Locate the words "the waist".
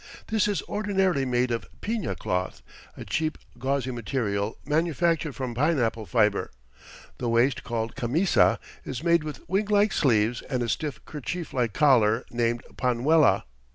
7.19-7.63